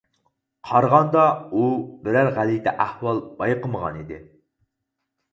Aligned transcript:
قارىغاندا 0.67 1.25
ئۇ 1.51 1.65
بىرەر 2.07 2.29
غەلىتە 2.37 2.73
ئەھۋال 2.85 3.21
بايقىمىغان 3.43 4.01
ئىدى. 4.01 4.19